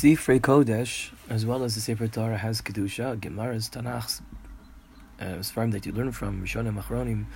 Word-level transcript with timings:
Sifrei 0.00 0.40
Kodesh, 0.40 1.10
as 1.28 1.44
well 1.44 1.62
as 1.62 1.74
the 1.74 1.80
Sefer 1.82 2.08
Torah, 2.08 2.38
has 2.38 2.62
Kedusha, 2.62 3.20
Gemara's, 3.20 3.68
Tanakh's, 3.68 4.22
uh, 5.20 5.42
Sfarim 5.44 5.72
that 5.72 5.84
you 5.84 5.92
learn 5.92 6.10
from, 6.10 6.42
Rishonim, 6.42 6.82
Achronim, 6.82 7.26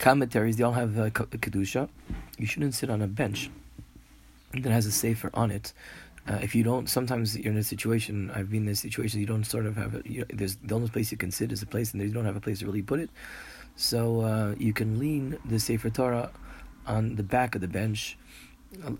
commentaries, 0.00 0.56
they 0.56 0.64
all 0.64 0.72
have 0.72 0.98
uh, 0.98 1.10
Kedusha. 1.10 1.88
You 2.38 2.46
shouldn't 2.48 2.74
sit 2.74 2.90
on 2.90 3.00
a 3.02 3.06
bench 3.06 3.52
that 4.52 4.72
has 4.72 4.84
a 4.84 4.90
Sefer 4.90 5.30
on 5.32 5.52
it. 5.52 5.72
Uh, 6.26 6.40
if 6.42 6.56
you 6.56 6.64
don't, 6.64 6.90
sometimes 6.90 7.38
you're 7.38 7.52
in 7.52 7.58
a 7.58 7.62
situation, 7.62 8.32
I've 8.34 8.50
been 8.50 8.64
in 8.64 8.70
a 8.70 8.74
situation, 8.74 9.20
you 9.20 9.26
don't 9.26 9.44
sort 9.44 9.64
of 9.64 9.76
have, 9.76 9.94
a, 9.94 10.02
you, 10.04 10.24
there's 10.28 10.56
the 10.56 10.74
only 10.74 10.88
place 10.88 11.12
you 11.12 11.18
can 11.18 11.30
sit 11.30 11.52
is 11.52 11.62
a 11.62 11.66
place, 11.66 11.92
and 11.92 12.02
you 12.02 12.08
don't 12.08 12.24
have 12.24 12.34
a 12.34 12.40
place 12.40 12.58
to 12.58 12.66
really 12.66 12.82
put 12.82 12.98
it. 12.98 13.10
So 13.76 14.22
uh, 14.22 14.54
you 14.58 14.72
can 14.72 14.98
lean 14.98 15.38
the 15.44 15.60
Sefer 15.60 15.90
Torah 15.90 16.32
on 16.84 17.14
the 17.14 17.22
back 17.22 17.54
of 17.54 17.60
the 17.60 17.68
bench, 17.68 18.18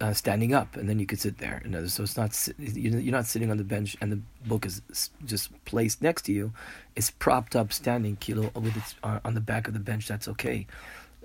uh, 0.00 0.12
standing 0.12 0.52
up, 0.52 0.76
and 0.76 0.88
then 0.88 0.98
you 0.98 1.06
could 1.06 1.20
sit 1.20 1.38
there. 1.38 1.62
You 1.64 1.70
know, 1.70 1.86
so 1.86 2.02
it's 2.02 2.16
not 2.16 2.48
you're 2.58 3.12
not 3.12 3.26
sitting 3.26 3.50
on 3.50 3.56
the 3.56 3.64
bench 3.64 3.96
and 4.00 4.12
the 4.12 4.20
book 4.46 4.66
is 4.66 4.82
just 5.24 5.52
placed 5.64 6.02
next 6.02 6.22
to 6.22 6.32
you. 6.32 6.52
It's 6.96 7.10
propped 7.10 7.54
up, 7.54 7.72
standing 7.72 8.16
kilo 8.16 8.50
with 8.54 8.76
its 8.76 8.94
uh, 9.02 9.20
on 9.24 9.34
the 9.34 9.40
back 9.40 9.68
of 9.68 9.74
the 9.74 9.80
bench. 9.80 10.08
That's 10.08 10.28
okay. 10.28 10.66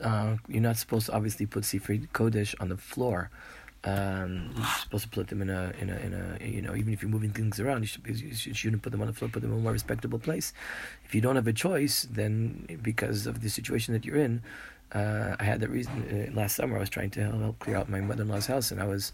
Uh, 0.02 0.38
you're 0.48 0.62
not 0.62 0.78
supposed 0.78 1.08
to 1.08 1.14
obviously 1.14 1.46
put 1.46 1.64
Sifrei 1.64 2.08
Kodesh 2.10 2.54
on 2.60 2.70
the 2.70 2.78
floor. 2.78 3.30
Um, 3.86 4.52
you're 4.56 4.66
supposed 4.82 5.04
to 5.04 5.10
put 5.10 5.28
them 5.28 5.44
in 5.44 5.50
a 5.50 5.72
in 5.80 5.92
a 5.92 5.96
in 5.98 6.14
a 6.14 6.44
you 6.44 6.62
know 6.62 6.76
even 6.76 6.92
if 6.92 7.04
you're 7.04 7.12
moving 7.12 7.30
things 7.30 7.60
around, 7.60 7.82
you, 7.82 7.88
should, 7.88 8.06
you 8.46 8.54
shouldn't 8.54 8.82
put 8.82 8.92
them 8.92 9.02
on 9.02 9.08
the 9.08 9.14
floor. 9.14 9.30
Put 9.30 9.44
them 9.44 9.52
in 9.54 9.60
a 9.60 9.62
more 9.62 9.72
respectable 9.72 10.18
place. 10.18 10.54
If 11.06 11.14
you 11.14 11.22
don't 11.22 11.36
have 11.36 11.48
a 11.48 11.54
choice, 11.54 12.08
then 12.10 12.80
because 12.82 13.28
of 13.28 13.42
the 13.42 13.50
situation 13.50 13.94
that 13.94 14.04
you're 14.04 14.18
in, 14.18 14.42
uh, 14.92 15.36
I 15.40 15.44
had 15.44 15.60
that 15.60 15.70
reason 15.70 15.94
uh, 16.10 16.36
last 16.36 16.56
summer. 16.56 16.78
I 16.78 16.80
was 16.80 16.90
trying 16.90 17.12
to 17.12 17.22
help 17.24 17.60
clear 17.60 17.76
out 17.76 17.88
my 17.88 18.02
mother-in-law's 18.02 18.48
house, 18.48 18.72
and 18.72 18.82
I 18.82 18.88
was 18.88 19.14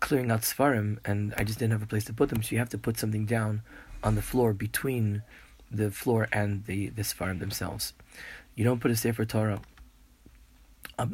clearing 0.00 0.30
out 0.30 0.40
sfarim, 0.40 0.98
and 1.04 1.34
I 1.36 1.44
just 1.44 1.58
didn't 1.58 1.72
have 1.72 1.82
a 1.82 1.86
place 1.86 2.04
to 2.06 2.14
put 2.14 2.30
them. 2.30 2.42
So 2.42 2.52
you 2.52 2.58
have 2.58 2.70
to 2.70 2.78
put 2.78 2.98
something 2.98 3.26
down 3.26 3.62
on 4.02 4.14
the 4.14 4.22
floor 4.22 4.54
between 4.54 5.22
the 5.70 5.90
floor 5.90 6.28
and 6.32 6.64
the 6.64 6.88
the 6.88 7.02
sfarim 7.02 7.40
themselves. 7.40 7.92
You 8.54 8.64
don't 8.64 8.80
put 8.80 8.90
a 8.90 8.96
sefer 8.96 9.24
Torah 9.24 9.60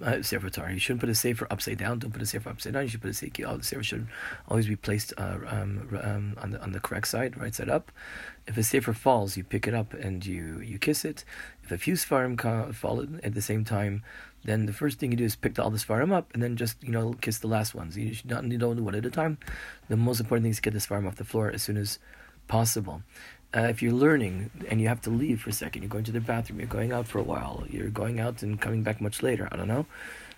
uh, 0.02 0.22
sefer 0.22 0.50
Torah. 0.50 0.72
You 0.72 0.78
shouldn't 0.78 1.00
put 1.00 1.08
a 1.08 1.14
sefer 1.14 1.46
upside 1.50 1.78
down. 1.78 1.98
Don't 1.98 2.12
put 2.12 2.22
a 2.22 2.26
sefer 2.26 2.50
upside 2.50 2.72
down. 2.72 2.82
You 2.82 2.88
should 2.88 3.02
put 3.02 3.10
a 3.10 3.14
sefer. 3.14 3.46
Oh, 3.46 3.56
the 3.56 3.64
sefer 3.64 3.82
should 3.82 4.06
always 4.48 4.66
be 4.66 4.76
placed 4.76 5.12
uh, 5.18 5.38
um, 5.46 5.88
um, 6.02 6.36
on 6.40 6.50
the 6.50 6.62
on 6.62 6.72
the 6.72 6.80
correct 6.80 7.08
side, 7.08 7.38
right 7.38 7.54
side 7.54 7.68
up. 7.68 7.90
If 8.46 8.56
a 8.56 8.62
sefer 8.62 8.92
falls, 8.92 9.36
you 9.36 9.44
pick 9.44 9.66
it 9.66 9.74
up 9.74 9.94
and 9.94 10.24
you 10.24 10.60
you 10.60 10.78
kiss 10.78 11.04
it. 11.04 11.24
If 11.62 11.72
a 11.72 11.78
few 11.78 11.94
sfarim 11.94 12.74
fall 12.74 13.06
at 13.22 13.34
the 13.34 13.42
same 13.42 13.64
time, 13.64 14.02
then 14.44 14.66
the 14.66 14.72
first 14.72 14.98
thing 14.98 15.10
you 15.10 15.16
do 15.16 15.24
is 15.24 15.36
pick 15.36 15.58
all 15.58 15.70
the 15.70 15.78
sfarim 15.78 16.12
up 16.12 16.32
and 16.32 16.42
then 16.42 16.56
just 16.56 16.82
you 16.82 16.90
know 16.90 17.14
kiss 17.20 17.38
the 17.38 17.48
last 17.48 17.74
ones. 17.74 17.96
You 17.96 18.14
should 18.14 18.30
not 18.30 18.44
you 18.44 18.58
don't 18.58 18.76
do 18.76 18.84
one 18.84 18.94
at 18.94 19.06
a 19.06 19.10
time. 19.10 19.38
The 19.88 19.96
most 19.96 20.20
important 20.20 20.44
thing 20.44 20.50
is 20.50 20.56
to 20.56 20.62
get 20.62 20.72
the 20.72 20.80
sfarim 20.80 21.06
off 21.06 21.16
the 21.16 21.24
floor 21.24 21.50
as 21.50 21.62
soon 21.62 21.76
as 21.76 21.98
possible 22.46 23.02
uh, 23.56 23.62
if 23.62 23.82
you're 23.82 23.92
learning 23.92 24.50
and 24.68 24.80
you 24.80 24.88
have 24.88 25.00
to 25.02 25.10
leave 25.10 25.40
for 25.40 25.50
a 25.50 25.52
second, 25.52 25.82
you're 25.82 25.88
going 25.88 26.04
to 26.04 26.12
the 26.12 26.20
bathroom, 26.20 26.60
you're 26.60 26.68
going 26.68 26.92
out 26.92 27.06
for 27.06 27.18
a 27.18 27.22
while, 27.22 27.64
you're 27.70 27.88
going 27.88 28.20
out 28.20 28.42
and 28.42 28.60
coming 28.60 28.82
back 28.82 29.00
much 29.00 29.22
later, 29.22 29.48
I 29.50 29.56
don't 29.56 29.68
know. 29.68 29.86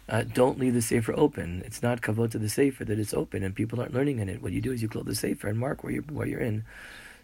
Uh, 0.09 0.25
don't 0.25 0.59
leave 0.59 0.75
the 0.75 0.83
sefer 0.83 1.15
open. 1.17 1.63
It's 1.65 1.83
not 1.83 2.01
kavod 2.01 2.33
to 2.33 2.39
the 2.39 2.49
sefer 2.49 2.85
that 2.85 2.99
it's 2.99 3.15
open 3.15 3.45
and 3.45 3.55
people 3.55 3.81
aren't 3.81 3.95
learning 3.95 4.19
in 4.19 4.29
it. 4.29 4.43
What 4.43 4.53
you 4.53 4.61
do 4.61 4.73
is 4.73 4.83
you 4.83 4.89
close 4.89 5.05
the 5.05 5.15
sefer 5.15 5.49
and 5.49 5.59
mark 5.59 5.85
where 5.85 5.93
you're 5.93 6.03
where 6.03 6.27
you're 6.27 6.41
in, 6.41 6.65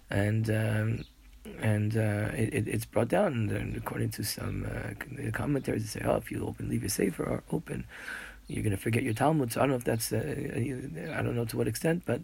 and 0.08 0.48
um, 0.50 1.04
and 1.60 1.96
uh, 1.96 2.30
it, 2.34 2.68
it's 2.68 2.84
brought 2.84 3.08
down. 3.08 3.50
And 3.50 3.76
according 3.76 4.10
to 4.10 4.24
some 4.24 4.66
uh, 4.70 5.30
commentaries, 5.32 5.82
they 5.82 6.00
say, 6.00 6.06
oh, 6.06 6.16
if 6.16 6.30
you 6.30 6.46
open, 6.46 6.68
leave 6.68 6.82
your 6.82 6.90
sefer 6.90 7.42
open, 7.50 7.84
you're 8.48 8.62
going 8.62 8.76
to 8.76 8.80
forget 8.80 9.02
your 9.02 9.14
Talmud. 9.14 9.52
So 9.52 9.60
I 9.60 9.62
don't 9.64 9.70
know 9.70 9.76
if 9.76 9.84
that's, 9.84 10.12
uh, 10.12 10.18
I 10.18 11.22
don't 11.22 11.34
know 11.34 11.44
to 11.46 11.56
what 11.56 11.66
extent, 11.66 12.02
but 12.06 12.20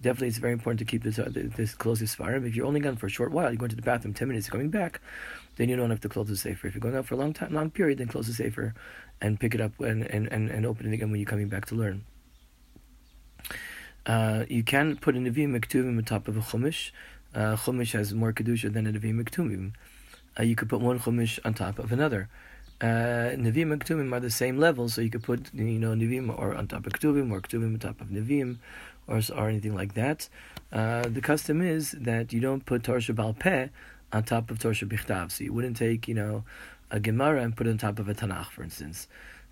definitely 0.00 0.28
it's 0.28 0.38
very 0.38 0.52
important 0.52 0.78
to 0.78 0.84
keep 0.84 1.02
this 1.02 1.18
uh, 1.18 1.30
this 1.32 1.74
close 1.74 2.00
Sfarim. 2.00 2.46
If 2.46 2.56
you're 2.56 2.66
only 2.66 2.80
gone 2.80 2.96
for 2.96 3.06
a 3.06 3.10
short 3.10 3.32
while, 3.32 3.50
you're 3.50 3.58
going 3.58 3.70
to 3.70 3.76
the 3.76 3.82
bathroom 3.82 4.14
10 4.14 4.28
minutes, 4.28 4.48
coming 4.48 4.70
back, 4.70 5.00
then 5.56 5.68
you 5.68 5.76
don't 5.76 5.90
have 5.90 6.00
to 6.00 6.08
close 6.08 6.28
the 6.28 6.36
Sefer. 6.36 6.66
If 6.66 6.74
you're 6.74 6.80
going 6.80 6.96
out 6.96 7.06
for 7.06 7.14
a 7.14 7.18
long 7.18 7.32
time, 7.32 7.52
long 7.52 7.70
period, 7.70 7.98
then 7.98 8.08
close 8.08 8.26
the 8.26 8.34
Sefer 8.34 8.74
and 9.20 9.38
pick 9.38 9.54
it 9.54 9.60
up 9.60 9.78
and, 9.80 10.04
and, 10.04 10.30
and, 10.32 10.50
and 10.50 10.66
open 10.66 10.86
it 10.86 10.94
again 10.94 11.10
when 11.10 11.20
you're 11.20 11.28
coming 11.28 11.48
back 11.48 11.66
to 11.66 11.74
learn. 11.74 12.04
Uh, 14.06 14.44
you 14.48 14.62
can 14.62 14.96
put 14.96 15.16
a 15.16 15.18
Nevi'im 15.18 15.58
Mektuvim 15.58 15.98
on 15.98 16.04
top 16.04 16.28
of 16.28 16.36
a 16.36 16.40
Chumash. 16.40 16.90
Uh, 17.34 17.56
Chumash 17.56 17.92
has 17.92 18.14
more 18.14 18.32
Kedusha 18.32 18.72
than 18.72 18.86
a 18.86 18.92
Nevi'im 18.92 19.22
Mektuvim. 19.22 19.72
Uh, 20.38 20.42
you 20.42 20.54
could 20.54 20.68
put 20.68 20.80
one 20.80 21.00
Chumash 21.00 21.38
on 21.44 21.54
top 21.54 21.78
of 21.78 21.92
another 21.92 22.28
uh, 22.82 23.32
and 23.32 23.46
Ketuvim 23.46 24.12
are 24.12 24.20
the 24.20 24.30
same 24.30 24.58
level, 24.58 24.88
so 24.88 25.00
you 25.00 25.10
could 25.10 25.22
put 25.22 25.52
you 25.54 25.78
know 25.78 25.92
Nevi'im 25.92 26.36
or 26.38 26.54
on 26.54 26.66
top 26.66 26.86
of 26.86 26.92
Ketuvim 26.92 27.30
or 27.32 27.40
Ketuvim 27.40 27.74
on 27.74 27.78
top 27.78 28.00
of 28.00 28.08
Nevi'im 28.08 28.58
or 29.06 29.20
or 29.34 29.48
anything 29.48 29.74
like 29.74 29.94
that. 29.94 30.28
Uh, 30.72 31.08
the 31.08 31.20
custom 31.20 31.62
is 31.62 31.92
that 31.92 32.32
you 32.32 32.40
don't 32.40 32.66
put 32.66 32.82
Torah 32.82 33.00
Shabal 33.00 33.38
Peh 33.38 33.68
on 34.12 34.24
top 34.24 34.50
of 34.50 34.58
Torah 34.58 34.74
Bichtav. 34.74 35.30
So 35.30 35.44
you 35.44 35.52
wouldn't 35.52 35.76
take 35.76 36.06
you 36.06 36.14
know 36.14 36.44
a 36.90 37.00
Gemara 37.00 37.42
and 37.42 37.56
put 37.56 37.66
it 37.66 37.70
on 37.70 37.78
top 37.78 37.98
of 37.98 38.08
a 38.08 38.14
Tanakh, 38.14 38.50
for 38.50 38.62
instance. 38.62 39.08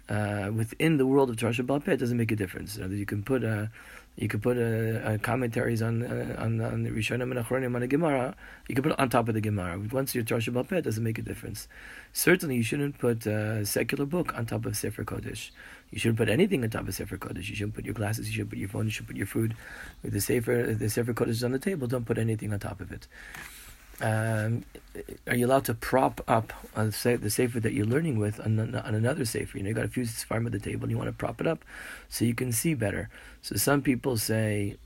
Uh, 0.09 0.51
within 0.55 0.99
the 0.99 1.07
world 1.07 1.31
of 1.31 1.37
Torah 1.39 1.53
Shabal 1.53 1.87
it 1.89 1.97
doesn't 1.97 2.17
make 2.17 2.31
a 2.31 2.37
difference. 2.37 2.77
You, 2.77 2.87
know, 2.87 2.95
you 2.95 3.07
can 3.07 3.23
put 3.23 3.43
a 3.43 3.71
you 4.17 4.29
could 4.29 4.43
put 4.43 4.57
a, 4.57 5.15
a 5.15 5.19
commentaries 5.19 5.83
on 5.83 6.05
uh, 6.05 6.37
on 6.39 6.61
on 6.61 6.83
the 6.83 6.91
Rishonim 6.91 7.23
and 7.23 7.45
Achronim 7.45 7.75
on 7.75 7.83
a 7.83 7.87
Gemara. 7.87 8.37
You 8.69 8.75
can 8.75 8.85
put 8.85 8.93
it 8.93 9.01
on 9.01 9.09
top 9.09 9.29
of 9.29 9.35
the 9.35 9.41
Gemara. 9.41 9.81
Once 9.91 10.15
you're 10.15 10.23
Torah 10.23 10.41
Shabbat 10.41 10.73
it 10.73 10.83
doesn't 10.83 11.03
make 11.03 11.19
a 11.19 11.23
difference. 11.23 11.69
Certainly, 12.13 12.57
you 12.57 12.63
shouldn't 12.63 12.99
put 12.99 13.27
a 13.27 13.65
secular 13.67 14.05
book 14.07 14.37
on 14.37 14.47
top 14.47 14.67
of 14.67 14.77
Sefer 14.77 15.05
Kodesh. 15.05 15.51
You 15.91 15.99
shouldn't 15.99 16.19
put 16.19 16.29
anything 16.29 16.63
on 16.63 16.71
top 16.71 16.87
of 16.87 16.95
Sefer 16.95 17.17
Kodesh. 17.17 17.49
You 17.49 17.57
shouldn't 17.57 17.75
put 17.75 17.85
your 17.85 17.95
glasses. 17.95 18.29
You 18.29 18.35
shouldn't 18.35 18.51
put 18.51 18.59
your 18.59 18.69
phone. 18.69 18.85
You 18.85 18.91
should 18.91 19.07
put 19.07 19.17
your 19.17 19.27
food. 19.27 19.57
The 20.05 20.21
Sefer 20.21 20.75
the 20.79 20.91
Sefer 20.91 21.15
Kodesh 21.15 21.29
is 21.31 21.45
on 21.45 21.53
the 21.53 21.59
table, 21.59 21.87
don't 21.89 22.05
put 22.05 22.19
anything 22.19 22.53
on 22.53 22.61
top 22.61 22.81
of 22.81 22.93
it. 22.93 23.09
Um, 24.01 24.65
are 25.27 25.35
you 25.35 25.47
allowed 25.47 25.65
to 25.67 25.75
prop 25.75 26.21
up 26.29 26.53
on 26.77 26.87
the 26.87 27.31
sefer 27.31 27.61
that 27.61 27.73
you're 27.73 27.87
learning 27.87 28.19
with 28.19 28.41
on, 28.41 28.59
on 28.59 28.95
another 28.95 29.25
sefer? 29.25 29.57
You 29.57 29.65
know, 29.65 29.69
you 29.69 29.75
got 29.75 29.85
a 29.85 29.89
few 29.89 30.07
farm 30.07 30.47
at 30.47 30.53
the 30.53 30.59
table 30.59 30.85
and 30.85 30.91
you 30.91 30.99
want 30.99 31.09
to 31.09 31.13
prop 31.13 31.41
it 31.41 31.47
up 31.47 31.65
so 32.09 32.25
you 32.25 32.35
can 32.35 32.53
see 32.53 32.75
better. 32.75 33.09
So 33.43 33.57
some 33.57 33.83
people 33.83 34.17
say 34.17 34.77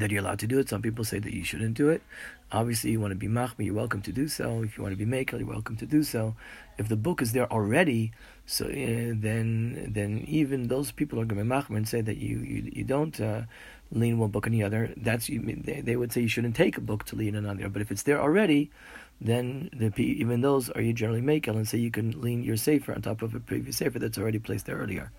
that 0.00 0.10
you're 0.10 0.22
allowed 0.22 0.38
to 0.40 0.46
do 0.46 0.58
it. 0.58 0.68
Some 0.68 0.82
people 0.82 1.04
say 1.04 1.18
that 1.18 1.32
you 1.32 1.44
shouldn't 1.44 1.74
do 1.74 1.88
it. 1.88 2.02
Obviously, 2.52 2.90
you 2.92 3.00
want 3.00 3.12
to 3.12 3.16
be 3.16 3.28
machmi, 3.28 3.66
you're 3.66 3.74
welcome 3.74 4.02
to 4.02 4.12
do 4.12 4.28
so. 4.28 4.62
If 4.62 4.76
you 4.76 4.82
want 4.82 4.96
to 4.96 5.04
be 5.04 5.10
makel, 5.10 5.40
you're 5.40 5.48
welcome 5.48 5.76
to 5.76 5.86
do 5.86 6.02
so. 6.02 6.36
If 6.78 6.88
the 6.88 6.96
book 6.96 7.20
is 7.22 7.32
there 7.32 7.50
already, 7.52 8.12
so 8.46 8.66
uh, 8.66 8.68
then 8.68 9.90
then 9.92 10.24
even 10.28 10.68
those 10.68 10.92
people 10.92 11.20
are 11.20 11.24
going 11.24 11.38
to 11.38 11.44
be 11.44 11.50
machmi 11.50 11.76
and 11.76 11.88
say 11.88 12.00
that 12.00 12.18
you 12.18 12.38
you, 12.38 12.70
you 12.72 12.84
don't. 12.84 13.20
Uh, 13.20 13.42
lean 13.92 14.18
one 14.18 14.30
book 14.30 14.46
on 14.46 14.52
the 14.52 14.62
other. 14.62 14.92
That's 14.96 15.28
they, 15.28 15.80
they 15.84 15.96
would 15.96 16.12
say 16.12 16.22
you 16.22 16.28
shouldn't 16.28 16.56
take 16.56 16.76
a 16.76 16.80
book 16.80 17.04
to 17.04 17.16
lean 17.16 17.36
on 17.36 17.44
the 17.44 17.50
other. 17.50 17.68
But 17.68 17.82
if 17.82 17.90
it's 17.90 18.02
there 18.02 18.20
already, 18.20 18.70
then 19.20 19.70
the 19.72 19.92
even 20.02 20.40
those 20.40 20.70
are 20.70 20.80
you 20.80 20.92
generally 20.92 21.20
make 21.20 21.46
and 21.46 21.68
say 21.68 21.78
you 21.78 21.90
can 21.90 22.20
lean 22.20 22.42
your 22.42 22.56
sefer 22.56 22.92
on 22.92 23.02
top 23.02 23.22
of 23.22 23.34
a 23.34 23.40
previous 23.40 23.76
sefer 23.78 23.98
that's 23.98 24.18
already 24.18 24.38
placed 24.38 24.66
there 24.66 24.76
earlier. 24.76 25.12